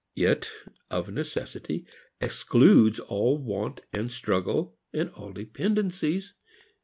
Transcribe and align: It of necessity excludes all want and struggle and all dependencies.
It 0.15 0.51
of 0.89 1.13
necessity 1.13 1.85
excludes 2.19 2.99
all 2.99 3.37
want 3.37 3.81
and 3.93 4.11
struggle 4.11 4.75
and 4.91 5.11
all 5.11 5.31
dependencies. 5.31 6.33